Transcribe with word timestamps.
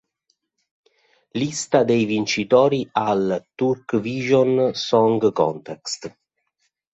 Lista 1.37 1.83
dei 1.83 2.05
vincitori 2.05 2.89
al 2.95 3.49
Turkvision 3.53 4.71
Song 4.73 5.31
Contest 5.31 6.15